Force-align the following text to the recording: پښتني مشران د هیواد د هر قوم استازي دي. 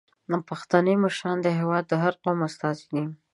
پښتني 0.49 0.95
مشران 1.03 1.37
د 1.41 1.47
هیواد 1.57 1.83
د 1.87 1.93
هر 2.03 2.13
قوم 2.23 2.39
استازي 2.47 2.85
دي. 2.93 3.03